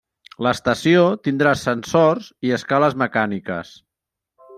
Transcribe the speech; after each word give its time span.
L'estació 0.45 1.03
tindrà 1.27 1.51
ascensors 1.57 2.31
i 2.49 2.53
escales 2.57 2.97
mecàniques. 3.03 3.75